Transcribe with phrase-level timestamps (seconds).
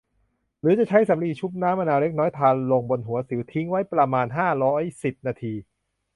[0.61, 5.53] หรือจะใช้สำลีชุบน้ำมะนาวเล็กน้อยทาลงบนหัวสิว ทิ้งไว้ประมาณ ห้าร้อยสิบ นาที